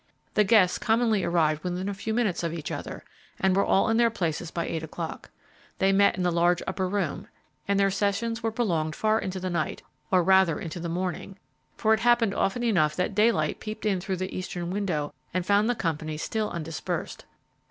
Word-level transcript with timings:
The 0.33 0.43
guests 0.43 0.79
commonly 0.79 1.23
arrived 1.23 1.63
within 1.63 1.87
a 1.87 1.93
few 1.93 2.11
minutes 2.11 2.41
of 2.41 2.55
each 2.55 2.71
other, 2.71 3.05
and 3.39 3.55
were 3.55 3.63
all 3.63 3.87
in 3.87 3.97
their 3.97 4.09
places 4.09 4.49
by 4.49 4.65
eight 4.65 4.81
o'clock. 4.81 5.29
They 5.77 5.91
met 5.93 6.17
in 6.17 6.23
the 6.23 6.31
large 6.31 6.63
upper 6.65 6.89
room, 6.89 7.27
and 7.67 7.79
their 7.79 7.91
sessions 7.91 8.41
were 8.41 8.49
prolonged 8.51 8.95
far 8.95 9.19
into 9.19 9.39
the 9.39 9.51
night, 9.51 9.83
or 10.09 10.23
rather 10.23 10.59
into 10.59 10.79
the 10.79 10.89
morning, 10.89 11.37
for 11.77 11.93
it 11.93 11.99
happened 11.99 12.33
often 12.33 12.63
enough 12.63 12.95
that 12.95 13.13
daylight 13.13 13.59
peeped 13.59 13.85
in 13.85 14.01
through 14.01 14.17
the 14.17 14.35
eastern 14.35 14.71
window 14.71 15.13
and 15.35 15.45
found 15.45 15.69
the 15.69 15.75
company 15.75 16.17
still 16.17 16.49
undispersed. 16.49 17.25